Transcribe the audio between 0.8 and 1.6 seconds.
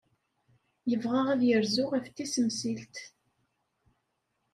Yebɣa ad